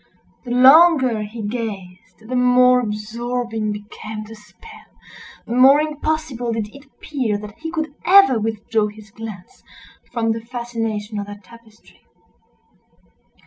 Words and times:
The 0.45 0.49
longer 0.51 1.21
he 1.21 1.43
gazed 1.43 2.27
the 2.27 2.35
more 2.35 2.79
absorbing 2.79 3.71
became 3.71 4.23
the 4.23 4.33
spell—the 4.33 5.53
more 5.55 5.79
impossible 5.79 6.51
did 6.51 6.69
it 6.73 6.85
appear 6.85 7.37
that 7.37 7.59
he 7.59 7.69
could 7.69 7.93
ever 8.03 8.39
withdraw 8.39 8.87
his 8.87 9.11
glance 9.11 9.61
from 10.11 10.31
the 10.31 10.41
fascination 10.41 11.19
of 11.19 11.27
that 11.27 11.43
tapestry. 11.43 12.01